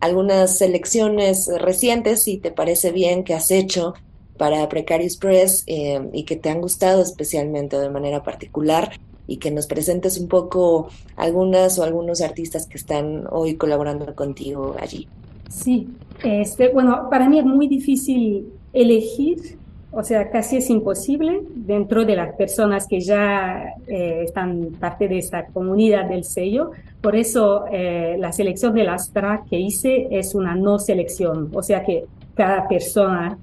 algunas 0.00 0.58
selecciones 0.58 1.48
recientes, 1.58 2.22
si 2.24 2.38
te 2.38 2.50
parece 2.50 2.90
bien, 2.90 3.22
que 3.22 3.34
has 3.34 3.50
hecho 3.50 3.94
para 4.42 4.68
Precarious 4.68 5.16
Press 5.18 5.62
eh, 5.68 6.00
y 6.12 6.24
que 6.24 6.34
te 6.34 6.50
han 6.50 6.60
gustado 6.60 7.00
especialmente 7.00 7.78
de 7.78 7.88
manera 7.88 8.24
particular 8.24 8.90
y 9.28 9.36
que 9.36 9.52
nos 9.52 9.68
presentes 9.68 10.18
un 10.18 10.26
poco 10.26 10.88
algunas 11.14 11.78
o 11.78 11.84
algunos 11.84 12.20
artistas 12.20 12.66
que 12.66 12.76
están 12.76 13.28
hoy 13.30 13.54
colaborando 13.54 14.12
contigo 14.16 14.74
allí. 14.80 15.06
Sí, 15.48 15.86
este, 16.24 16.70
bueno, 16.70 17.06
para 17.08 17.28
mí 17.28 17.38
es 17.38 17.44
muy 17.44 17.68
difícil 17.68 18.48
elegir, 18.72 19.58
o 19.92 20.02
sea, 20.02 20.28
casi 20.28 20.56
es 20.56 20.70
imposible 20.70 21.42
dentro 21.54 22.04
de 22.04 22.16
las 22.16 22.34
personas 22.34 22.88
que 22.88 22.98
ya 22.98 23.74
eh, 23.86 24.22
están 24.24 24.72
parte 24.80 25.06
de 25.06 25.18
esta 25.18 25.46
comunidad 25.46 26.06
del 26.06 26.24
sello. 26.24 26.72
Por 27.00 27.14
eso 27.14 27.66
eh, 27.70 28.16
la 28.18 28.32
selección 28.32 28.74
de 28.74 28.82
las 28.82 29.12
tracks 29.12 29.48
que 29.48 29.60
hice 29.60 30.08
es 30.10 30.34
una 30.34 30.56
no 30.56 30.80
selección, 30.80 31.48
o 31.54 31.62
sea 31.62 31.84
que 31.84 32.06
cada 32.34 32.66
persona 32.66 33.38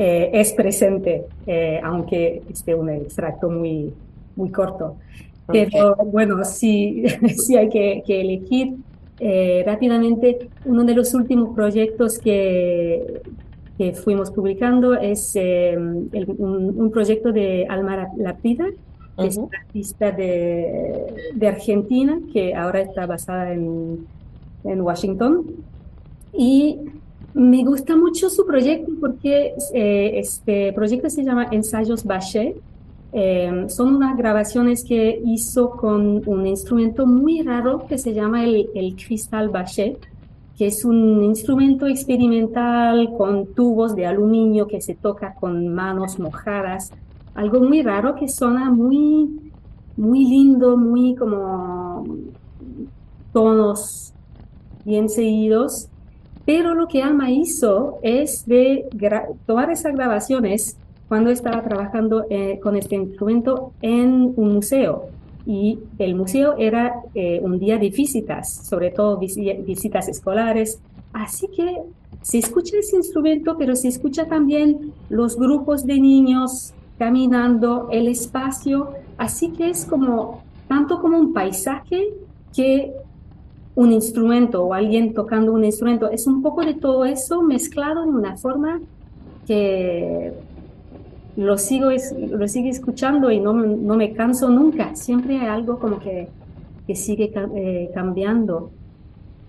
eh, 0.00 0.30
es 0.32 0.52
presente, 0.52 1.24
eh, 1.44 1.80
aunque 1.82 2.40
esté 2.48 2.72
un 2.72 2.88
extracto 2.88 3.50
muy, 3.50 3.92
muy 4.36 4.48
corto. 4.52 4.94
Pero 5.48 5.96
bueno, 5.96 6.44
sí, 6.44 7.02
sí 7.36 7.56
hay 7.56 7.68
que, 7.68 8.04
elegir 8.06 8.76
eh, 9.18 9.64
rápidamente. 9.66 10.50
Uno 10.64 10.84
de 10.84 10.94
los 10.94 11.14
últimos 11.14 11.52
proyectos 11.52 12.20
que, 12.20 13.22
que 13.76 13.92
fuimos 13.92 14.30
publicando 14.30 14.94
es 14.94 15.34
un, 15.34 16.90
proyecto 16.92 17.32
de 17.32 17.66
Alma 17.68 18.06
Laprida, 18.16 18.66
que 19.18 19.26
es 19.26 19.36
una 19.36 19.58
artista 19.58 20.12
de, 20.12 21.06
de, 21.34 21.48
Argentina 21.48 22.20
que 22.32 22.54
ahora 22.54 22.82
está 22.82 23.04
basada 23.06 23.52
en, 23.52 24.06
en 24.62 24.80
Washington. 24.80 25.44
Y 26.32 26.78
me 27.34 27.64
gusta 27.64 27.96
mucho 27.96 28.30
su 28.30 28.46
proyecto 28.46 28.92
porque 29.00 29.54
eh, 29.74 30.18
este 30.18 30.72
proyecto 30.72 31.10
se 31.10 31.24
llama 31.24 31.48
Ensayos 31.50 32.04
Bache. 32.04 32.56
Eh, 33.12 33.66
son 33.68 33.96
unas 33.96 34.16
grabaciones 34.16 34.84
que 34.84 35.20
hizo 35.24 35.70
con 35.70 36.22
un 36.26 36.46
instrumento 36.46 37.06
muy 37.06 37.42
raro 37.42 37.86
que 37.86 37.96
se 37.98 38.12
llama 38.12 38.44
el, 38.44 38.68
el 38.74 38.96
cristal 38.96 39.48
Bache, 39.48 39.96
que 40.56 40.66
es 40.66 40.84
un 40.84 41.22
instrumento 41.24 41.86
experimental 41.86 43.10
con 43.16 43.46
tubos 43.54 43.94
de 43.94 44.06
aluminio 44.06 44.66
que 44.66 44.80
se 44.80 44.94
toca 44.94 45.34
con 45.34 45.68
manos 45.68 46.18
mojadas. 46.18 46.90
Algo 47.34 47.60
muy 47.60 47.82
raro 47.82 48.16
que 48.16 48.28
suena 48.28 48.70
muy, 48.70 49.52
muy 49.96 50.24
lindo, 50.24 50.76
muy 50.76 51.14
como 51.14 52.04
tonos 53.32 54.12
bien 54.84 55.08
seguidos 55.08 55.88
pero 56.48 56.74
lo 56.74 56.88
que 56.88 57.02
Alma 57.02 57.30
hizo 57.30 57.98
es 58.00 58.46
de 58.46 58.86
tomar 59.44 59.70
esas 59.70 59.94
grabaciones 59.94 60.78
cuando 61.06 61.28
estaba 61.28 61.62
trabajando 61.62 62.24
eh, 62.30 62.58
con 62.62 62.74
este 62.74 62.96
instrumento 62.96 63.74
en 63.82 64.32
un 64.34 64.54
museo. 64.54 65.10
Y 65.44 65.78
el 65.98 66.14
museo 66.14 66.56
era 66.56 67.02
eh, 67.14 67.38
un 67.42 67.58
día 67.58 67.76
de 67.76 67.90
visitas, 67.90 68.66
sobre 68.66 68.90
todo 68.92 69.18
visitas 69.18 70.08
escolares. 70.08 70.80
Así 71.12 71.48
que 71.48 71.82
se 72.22 72.38
escucha 72.38 72.78
ese 72.78 72.96
instrumento, 72.96 73.58
pero 73.58 73.76
se 73.76 73.88
escucha 73.88 74.24
también 74.24 74.94
los 75.10 75.36
grupos 75.36 75.84
de 75.84 76.00
niños 76.00 76.72
caminando, 76.98 77.90
el 77.92 78.08
espacio. 78.08 78.94
Así 79.18 79.50
que 79.50 79.68
es 79.68 79.84
como 79.84 80.42
tanto 80.66 80.98
como 81.02 81.18
un 81.18 81.34
paisaje 81.34 82.08
que 82.56 82.94
un 83.78 83.92
instrumento 83.92 84.64
o 84.64 84.74
alguien 84.74 85.14
tocando 85.14 85.52
un 85.52 85.64
instrumento. 85.64 86.10
Es 86.10 86.26
un 86.26 86.42
poco 86.42 86.62
de 86.62 86.74
todo 86.74 87.04
eso 87.04 87.42
mezclado 87.42 88.02
en 88.02 88.10
una 88.10 88.36
forma 88.36 88.80
que 89.46 90.32
lo 91.36 91.56
sigo, 91.56 91.90
lo 92.28 92.48
sigo 92.48 92.68
escuchando 92.68 93.30
y 93.30 93.38
no, 93.38 93.52
no 93.52 93.94
me 93.94 94.14
canso 94.14 94.48
nunca. 94.48 94.96
Siempre 94.96 95.38
hay 95.38 95.46
algo 95.46 95.78
como 95.78 96.00
que, 96.00 96.26
que 96.88 96.96
sigue 96.96 97.32
eh, 97.54 97.90
cambiando. 97.94 98.72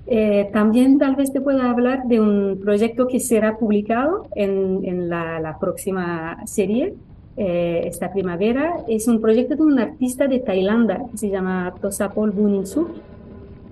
Eh, 0.05 0.51
también 0.53 0.99
tal 0.99 1.15
vez 1.15 1.33
te 1.33 1.41
pueda 1.41 1.71
hablar 1.71 2.03
de 2.05 2.19
un 2.19 2.59
proyecto 2.61 3.07
que 3.07 3.19
será 3.19 3.57
publicado 3.57 4.27
en, 4.35 4.81
en 4.83 5.09
la, 5.09 5.57
próxima 5.59 6.45
serie, 6.45 6.93
eh, 7.35 7.81
esta 7.85 8.13
primavera. 8.13 8.75
Es 8.87 9.07
un 9.07 9.19
proyecto 9.19 9.55
de 9.55 9.63
un 9.63 9.79
artista 9.79 10.27
de 10.27 10.39
Tailandia 10.39 11.01
se 11.15 11.29
llama 11.31 11.73
Tosapol 11.81 12.29
Buninsuk 12.29 12.89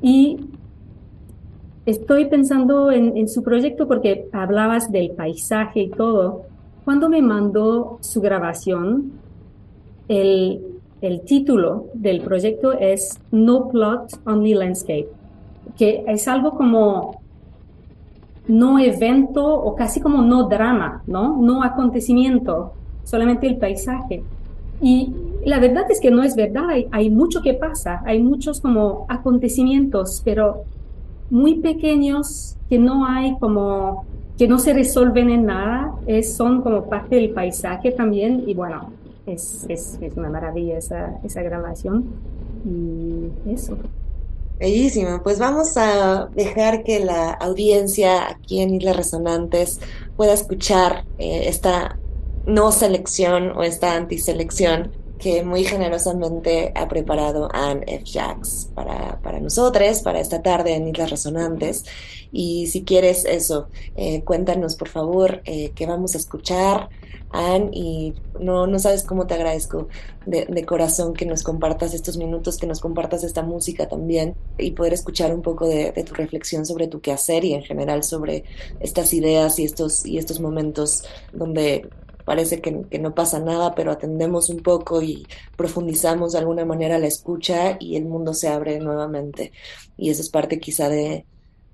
y 0.01 0.38
estoy 1.86 2.25
pensando 2.25 2.92
en, 2.92 3.27
su 3.27 3.44
proyecto 3.44 3.88
porque 3.88 4.27
hablabas 4.32 4.92
del 4.92 5.12
paisaje 5.12 5.82
y 5.82 5.89
todo. 5.89 6.44
Cuando 6.86 7.10
me 7.10 7.22
mandó 7.22 7.98
su 8.01 8.22
grabación, 8.22 9.13
el, 10.08 10.62
el 11.01 11.22
título 11.22 11.88
del 11.94 12.22
proyecto 12.22 12.74
es 12.74 13.20
No 13.32 13.70
Plot, 13.70 14.22
Only 14.25 14.54
Landscape, 14.54 15.10
que 15.77 16.04
es 16.08 16.27
algo 16.27 16.51
como 16.51 17.22
no 18.48 18.80
evento 18.80 19.46
o 19.46 19.75
casi 19.75 20.00
como 20.00 20.22
no 20.22 20.48
drama, 20.48 21.04
¿no? 21.08 21.38
No 21.42 21.63
acontecimiento, 21.63 22.74
solamente 23.04 23.48
el 23.48 23.58
paisaje. 23.58 24.24
Y 24.82 25.13
la 25.46 25.60
verdad 25.60 25.86
es 25.89 26.00
que 26.00 26.12
no 26.12 26.24
es 26.24 26.36
verdad, 26.36 26.65
hay, 26.91 27.10
mucho 27.10 27.41
que 27.41 27.53
pasa, 27.53 28.01
hay 28.06 28.22
muchos 28.22 28.62
como 28.62 29.06
acontecimientos, 29.10 30.22
pero 30.24 30.63
muy 31.29 31.56
pequeños 31.56 32.56
que 32.70 32.79
no 32.79 33.06
hay 33.06 33.38
como 33.39 34.06
que 34.38 34.48
no 34.48 34.60
se 34.60 34.74
resuelven 34.74 35.29
en 35.29 35.46
nada, 35.46 35.94
es, 36.06 36.36
son 36.36 36.62
como 36.62 36.86
parte 36.86 37.15
del 37.15 37.32
paisaje 37.32 37.91
también 37.91 38.44
y 38.46 38.53
bueno, 38.53 38.91
es, 39.25 39.65
es, 39.67 39.98
es 40.00 40.15
una 40.15 40.29
maravilla 40.29 40.77
esa, 40.77 41.20
esa 41.24 41.41
grabación 41.41 42.06
y 42.65 43.51
eso. 43.51 43.77
Bellísimo, 44.60 45.22
pues 45.24 45.38
vamos 45.38 45.77
a 45.77 46.29
dejar 46.36 46.84
que 46.84 47.00
la 47.00 47.32
audiencia 47.32 48.27
aquí 48.29 48.60
en 48.62 48.74
Islas 48.74 48.98
Resonantes 48.98 49.79
pueda 50.15 50.34
escuchar 50.34 51.06
eh, 51.20 51.44
esta 51.48 52.00
no 52.48 52.72
selección 52.72 53.51
o 53.56 53.62
esta 53.62 53.96
antiselección 53.96 54.91
que 55.20 55.44
muy 55.44 55.64
generosamente 55.64 56.72
ha 56.76 56.88
preparado 56.88 57.50
Anne 57.52 57.84
F. 57.88 58.04
Jacks 58.06 58.70
para, 58.74 59.20
para 59.22 59.40
nosotros, 59.40 60.02
para 60.02 60.20
esta 60.20 60.42
tarde 60.42 60.76
en 60.76 60.88
Islas 60.88 61.10
Resonantes. 61.10 61.86
Y 62.32 62.68
si 62.68 62.84
quieres 62.84 63.26
eso, 63.26 63.70
eh, 63.96 64.24
cuéntanos 64.24 64.76
por 64.76 64.90
favor 64.90 65.42
eh, 65.46 65.72
qué 65.76 65.86
vamos 65.86 66.14
a 66.16 66.18
escuchar, 66.18 66.90
Anne, 67.32 67.70
y 67.74 68.14
no, 68.40 68.68
no 68.68 68.80
sabes 68.80 69.04
cómo 69.04 69.28
te 69.28 69.34
agradezco 69.34 69.88
de, 70.26 70.46
de, 70.46 70.66
corazón 70.66 71.14
que 71.14 71.26
nos 71.26 71.44
compartas 71.44 71.94
estos 71.94 72.18
minutos, 72.18 72.58
que 72.58 72.68
nos 72.68 72.80
compartas 72.80 73.24
esta 73.24 73.44
música 73.44 73.88
también 73.88 74.36
y 74.58 74.72
poder 74.72 74.94
escuchar 74.94 75.34
un 75.34 75.42
poco 75.42 75.68
de, 75.68 75.92
de 75.92 76.04
tu 76.04 76.14
reflexión 76.14 76.66
sobre 76.66 76.88
tu 76.88 77.02
quehacer 77.02 77.44
y 77.44 77.54
en 77.54 77.64
general 77.64 78.04
sobre 78.04 78.46
estas 78.80 79.14
ideas 79.14 79.60
y 79.60 79.66
estos, 79.66 80.06
y 80.06 80.18
estos 80.18 80.40
momentos 80.40 81.04
donde 81.34 81.90
parece 82.28 82.60
que, 82.60 82.82
que, 82.90 83.00
no 83.00 83.16
pasa 83.16 83.40
nada, 83.40 83.74
pero 83.74 83.90
atendemos 83.90 84.50
un 84.50 84.60
poco 84.60 85.02
y 85.02 85.26
profundizamos 85.56 86.34
de 86.34 86.40
alguna 86.40 86.66
manera 86.66 87.00
la 87.00 87.08
escucha 87.08 87.78
y 87.80 87.96
el 87.96 88.04
mundo 88.04 88.34
se 88.34 88.50
abre 88.50 88.80
nuevamente. 88.80 89.54
Y 89.96 90.10
eso 90.10 90.24
es 90.24 90.30
parte 90.30 90.60
quizá 90.60 90.90
de, 90.90 91.24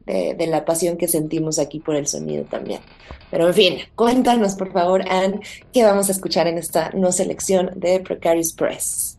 de, 0.05 0.35
de, 0.35 0.45
la 0.45 0.63
pasión 0.63 0.95
que 0.95 1.07
sentimos 1.07 1.57
aquí 1.57 1.79
por 1.79 1.95
el 1.95 2.05
sonido 2.05 2.43
también. 2.43 2.81
Pero 3.31 3.47
en 3.47 3.53
fin, 3.55 3.77
cuéntanos 3.95 4.53
por 4.53 4.71
favor, 4.71 5.01
Anne, 5.09 5.39
qué 5.71 5.83
vamos 5.83 6.09
a 6.09 6.11
escuchar 6.11 6.45
en 6.45 6.59
esta 6.59 6.91
no 6.91 7.11
selección 7.11 7.71
de 7.75 7.99
Precarious 8.01 8.53
Press. 8.53 9.17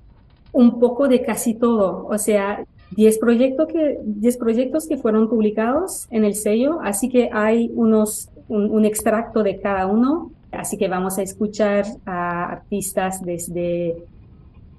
Un 0.52 0.78
poco 0.78 1.08
de 1.08 1.22
casi 1.22 1.54
todo, 1.54 2.06
o 2.08 2.16
sea, 2.16 2.64
10 2.92 3.18
proyectos 3.18 3.66
que, 3.72 3.98
10 4.04 4.36
proyectos 4.36 4.86
que 4.86 4.98
fueron 4.98 5.28
publicados 5.28 6.06
en 6.12 6.24
el 6.24 6.36
sello, 6.36 6.78
así 6.80 7.08
que 7.08 7.28
hay 7.32 7.72
unos, 7.74 8.28
un, 8.46 8.70
un 8.70 8.84
extracto 8.84 9.42
de 9.42 9.58
cada 9.58 9.88
uno 9.88 10.30
Así 10.58 10.76
que 10.76 10.88
vamos 10.88 11.18
a 11.18 11.22
escuchar 11.22 11.84
a 12.06 12.44
artistas 12.52 13.22
desde 13.22 13.96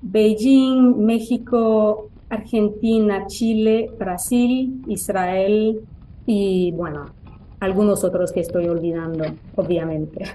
Beijing, 0.01 1.05
México, 1.05 2.10
Argentina, 2.29 3.27
Chile, 3.27 3.91
Brasil, 3.98 4.84
Israel 4.88 5.82
y 6.25 6.72
bueno, 6.72 7.05
algunos 7.60 8.03
otros 8.03 8.32
que 8.32 8.41
estoy 8.41 8.67
olvidando, 8.67 9.25
obviamente. 9.55 10.25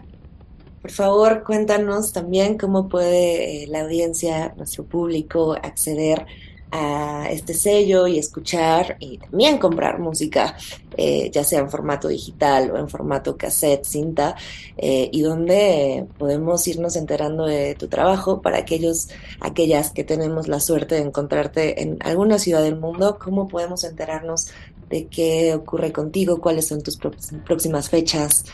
Por 0.80 0.90
favor, 0.90 1.44
cuéntanos 1.44 2.12
también 2.12 2.56
cómo 2.56 2.88
puede 2.88 3.64
eh, 3.64 3.66
la 3.66 3.82
audiencia, 3.82 4.54
nuestro 4.56 4.84
público, 4.84 5.52
acceder 5.52 6.26
a 6.70 7.28
este 7.30 7.54
sello 7.54 8.06
y 8.06 8.18
escuchar 8.18 8.96
y 9.00 9.18
también 9.18 9.58
comprar 9.58 9.98
música, 9.98 10.56
eh, 10.96 11.30
ya 11.30 11.44
sea 11.44 11.60
en 11.60 11.70
formato 11.70 12.08
digital 12.08 12.70
o 12.70 12.78
en 12.78 12.88
formato 12.88 13.36
cassette, 13.36 13.84
cinta, 13.84 14.36
eh, 14.76 15.08
y 15.12 15.22
donde 15.22 16.06
podemos 16.18 16.66
irnos 16.68 16.96
enterando 16.96 17.46
de 17.46 17.74
tu 17.74 17.88
trabajo 17.88 18.40
para 18.40 18.58
aquellos, 18.58 19.08
aquellas 19.40 19.90
que 19.90 20.04
tenemos 20.04 20.48
la 20.48 20.60
suerte 20.60 20.96
de 20.96 21.02
encontrarte 21.02 21.82
en 21.82 21.98
alguna 22.00 22.38
ciudad 22.38 22.62
del 22.62 22.76
mundo, 22.76 23.18
cómo 23.18 23.48
podemos 23.48 23.84
enterarnos 23.84 24.48
de 24.88 25.06
qué 25.06 25.54
ocurre 25.54 25.92
contigo, 25.92 26.40
cuáles 26.40 26.66
son 26.66 26.82
tus 26.82 26.98
próximas 26.98 27.88
fechas, 27.88 28.44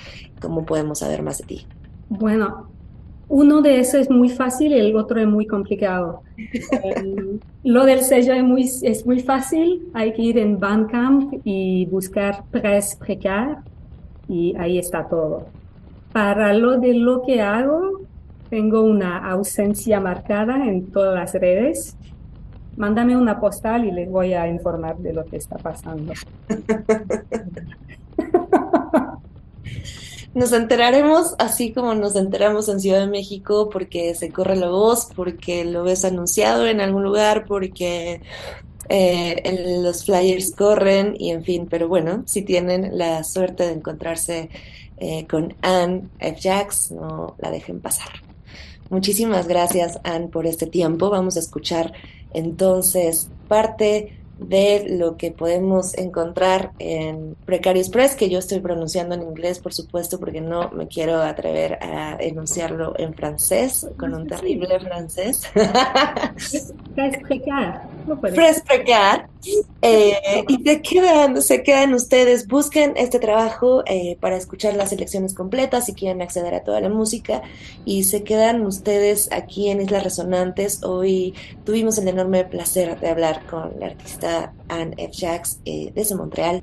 cómo 0.40 0.64
podemos 0.66 0.98
saber 1.00 1.22
más 1.22 1.38
de 1.38 1.44
ti. 1.44 1.66
Bueno, 2.08 2.68
uno 3.28 3.60
de 3.60 3.80
esos 3.80 4.02
es 4.02 4.10
muy 4.10 4.28
fácil 4.28 4.72
y 4.72 4.78
el 4.78 4.96
otro 4.96 5.20
es 5.20 5.26
muy 5.26 5.46
complicado. 5.46 6.22
lo 7.64 7.84
del 7.84 8.00
sello 8.00 8.32
es 8.32 8.42
muy, 8.42 8.70
es 8.82 9.04
muy 9.04 9.20
fácil, 9.20 9.88
hay 9.94 10.12
que 10.12 10.22
ir 10.22 10.38
en 10.38 10.60
Bandcamp 10.60 11.34
y 11.44 11.86
buscar 11.86 12.44
Press 12.50 12.96
Precar 12.96 13.58
y 14.28 14.54
ahí 14.56 14.78
está 14.78 15.08
todo. 15.08 15.46
Para 16.12 16.54
lo 16.54 16.78
de 16.78 16.94
lo 16.94 17.22
que 17.22 17.42
hago, 17.42 18.00
tengo 18.48 18.82
una 18.82 19.28
ausencia 19.30 20.00
marcada 20.00 20.66
en 20.66 20.90
todas 20.90 21.14
las 21.14 21.34
redes. 21.34 21.96
Mándame 22.76 23.16
una 23.16 23.40
postal 23.40 23.86
y 23.86 23.90
les 23.90 24.10
voy 24.10 24.34
a 24.34 24.48
informar 24.48 24.98
de 24.98 25.12
lo 25.12 25.24
que 25.24 25.36
está 25.36 25.56
pasando. 25.56 26.12
Nos 30.36 30.52
enteraremos 30.52 31.34
así 31.38 31.72
como 31.72 31.94
nos 31.94 32.14
enteramos 32.14 32.68
en 32.68 32.78
Ciudad 32.78 33.00
de 33.00 33.06
México 33.06 33.70
porque 33.72 34.14
se 34.14 34.28
corre 34.28 34.54
la 34.54 34.68
voz, 34.68 35.08
porque 35.16 35.64
lo 35.64 35.82
ves 35.82 36.04
anunciado 36.04 36.66
en 36.66 36.82
algún 36.82 37.04
lugar, 37.04 37.46
porque 37.46 38.20
eh, 38.90 39.80
los 39.82 40.04
flyers 40.04 40.52
corren 40.52 41.16
y 41.18 41.30
en 41.30 41.42
fin, 41.42 41.66
pero 41.70 41.88
bueno, 41.88 42.22
si 42.26 42.42
tienen 42.42 42.98
la 42.98 43.24
suerte 43.24 43.64
de 43.64 43.72
encontrarse 43.72 44.50
eh, 44.98 45.26
con 45.26 45.54
Anne 45.62 46.10
F. 46.18 46.38
Jacks, 46.38 46.90
no 46.90 47.34
la 47.38 47.50
dejen 47.50 47.80
pasar. 47.80 48.10
Muchísimas 48.90 49.48
gracias, 49.48 49.98
Anne, 50.04 50.28
por 50.28 50.46
este 50.46 50.66
tiempo. 50.66 51.08
Vamos 51.08 51.38
a 51.38 51.40
escuchar 51.40 51.94
entonces 52.34 53.30
parte 53.48 54.18
de 54.38 54.86
lo 54.98 55.16
que 55.16 55.30
podemos 55.30 55.96
encontrar 55.96 56.72
en 56.78 57.36
Precarious 57.46 57.88
Press, 57.88 58.14
que 58.14 58.28
yo 58.28 58.38
estoy 58.38 58.60
pronunciando 58.60 59.14
en 59.14 59.22
inglés, 59.22 59.58
por 59.58 59.72
supuesto, 59.72 60.20
porque 60.20 60.40
no 60.40 60.70
me 60.70 60.88
quiero 60.88 61.22
atrever 61.22 61.78
a 61.82 62.16
enunciarlo 62.20 62.94
en 62.98 63.14
francés, 63.14 63.86
con 63.98 64.14
un 64.14 64.26
terrible 64.26 64.78
francés. 64.80 65.42
Press 66.94 67.18
Precar. 67.26 67.88
No 68.06 68.20
Press 68.20 68.62
Precar. 68.62 69.28
Eh, 69.80 70.44
y 70.48 70.62
se 70.64 70.82
quedan, 70.82 71.40
se 71.40 71.62
quedan 71.62 71.94
ustedes, 71.94 72.48
busquen 72.48 72.94
este 72.96 73.20
trabajo 73.20 73.84
eh, 73.86 74.16
para 74.20 74.36
escuchar 74.36 74.74
las 74.74 74.90
selecciones 74.90 75.34
completas 75.34 75.86
si 75.86 75.94
quieren 75.94 76.20
acceder 76.20 76.54
a 76.54 76.64
toda 76.64 76.80
la 76.80 76.88
música 76.88 77.42
y 77.84 78.02
se 78.04 78.24
quedan 78.24 78.66
ustedes 78.66 79.28
aquí 79.32 79.68
en 79.68 79.80
Islas 79.80 80.02
Resonantes. 80.02 80.82
Hoy 80.82 81.34
tuvimos 81.64 81.96
el 81.98 82.08
enorme 82.08 82.44
placer 82.44 82.98
de 82.98 83.08
hablar 83.08 83.46
con 83.46 83.78
la 83.78 83.86
artista 83.86 84.25
Anne 84.68 84.94
F. 84.98 85.12
Jacks 85.12 85.60
eh, 85.64 85.92
desde 85.94 86.14
Montreal. 86.14 86.62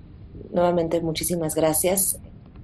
Nuevamente 0.51 1.01
muchísimas 1.01 1.55
gracias. 1.55 2.19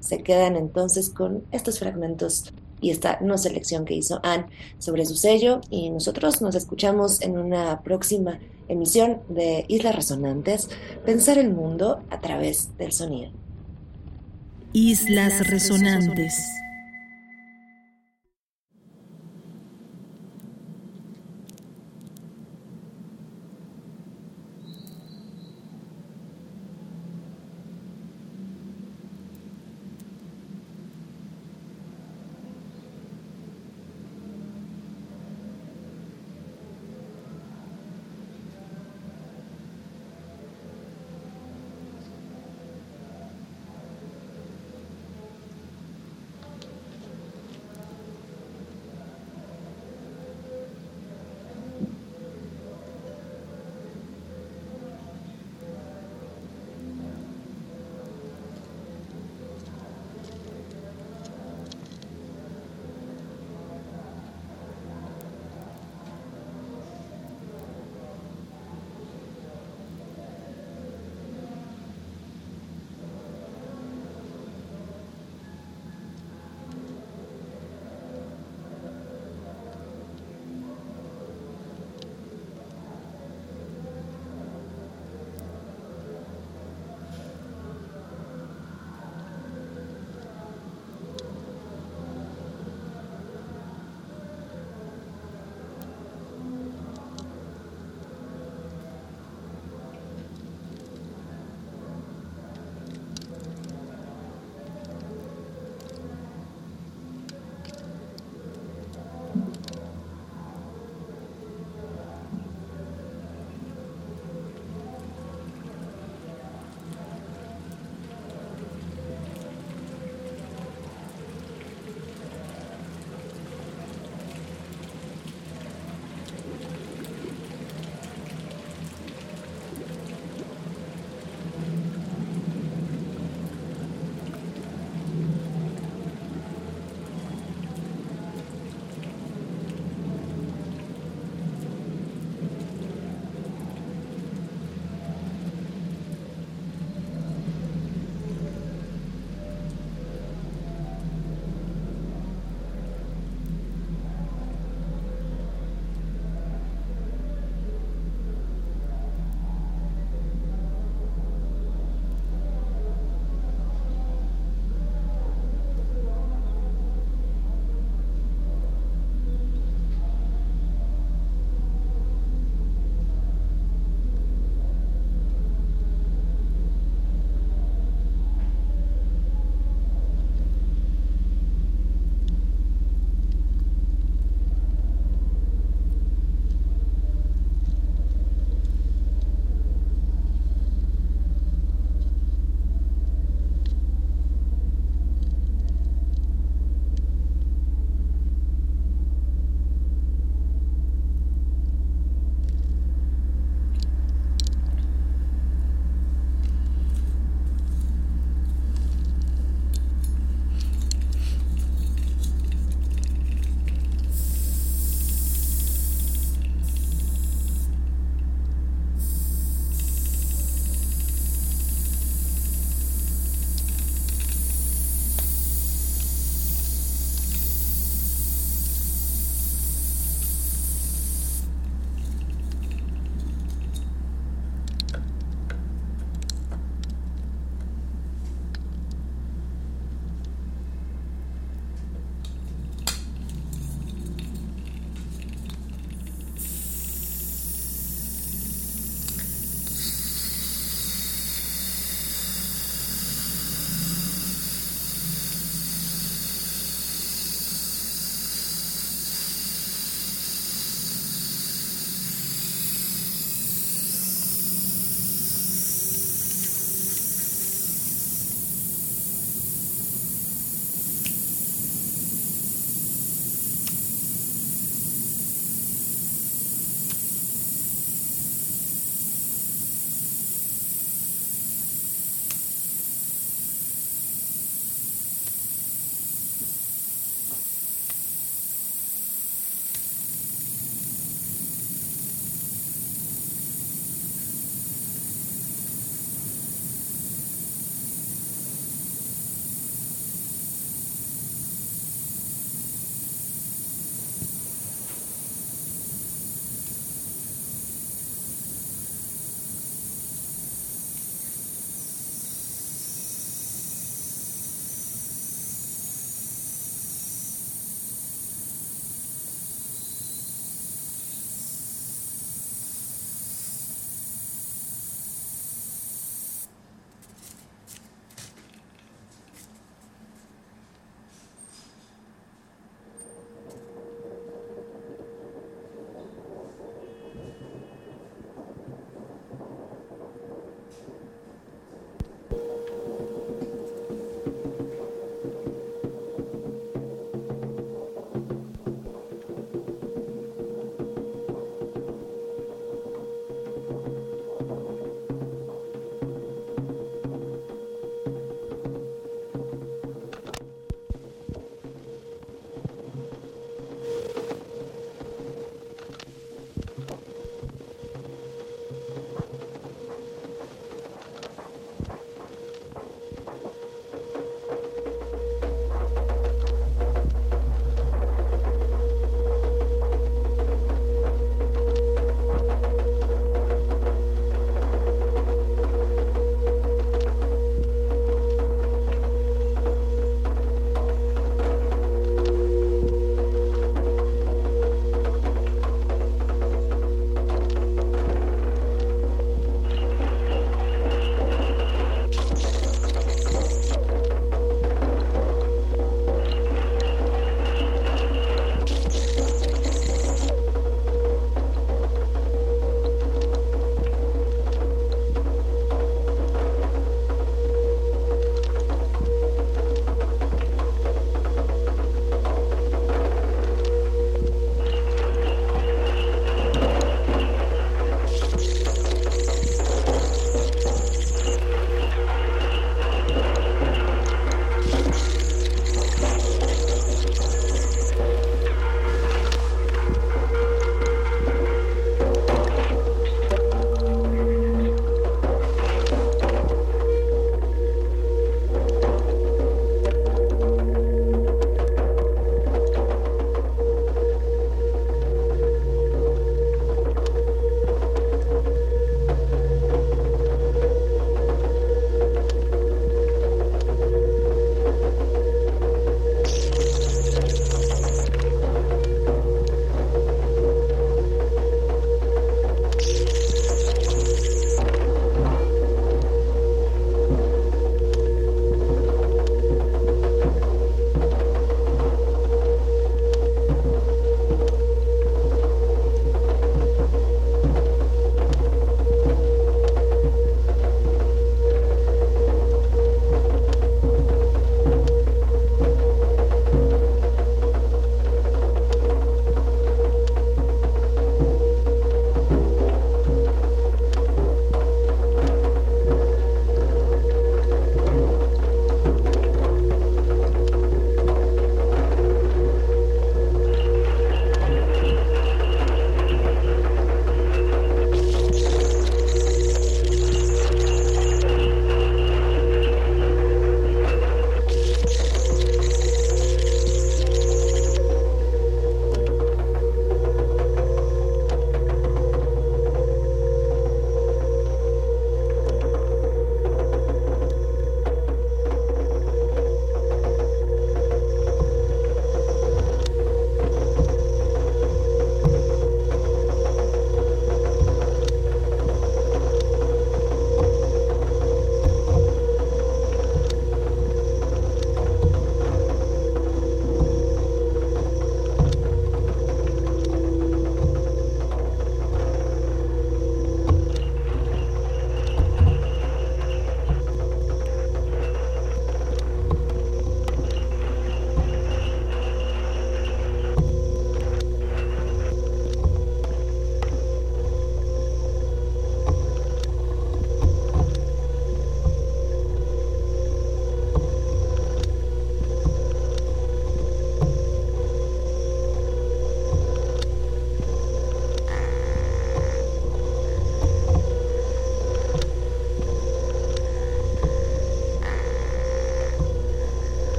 Se 0.00 0.22
quedan 0.22 0.56
entonces 0.56 1.10
con 1.10 1.44
estos 1.52 1.78
fragmentos 1.78 2.52
y 2.80 2.90
esta 2.90 3.18
no 3.20 3.38
selección 3.38 3.84
que 3.84 3.94
hizo 3.94 4.20
Anne 4.24 4.46
sobre 4.78 5.06
su 5.06 5.14
sello 5.14 5.60
y 5.70 5.90
nosotros 5.90 6.42
nos 6.42 6.54
escuchamos 6.54 7.22
en 7.22 7.38
una 7.38 7.82
próxima 7.82 8.40
emisión 8.68 9.20
de 9.28 9.64
Islas 9.68 9.94
Resonantes, 9.94 10.68
pensar 11.04 11.38
el 11.38 11.50
mundo 11.50 12.02
a 12.10 12.20
través 12.20 12.76
del 12.78 12.92
sonido. 12.92 13.30
Islas 14.72 15.46
Resonantes. 15.48 16.34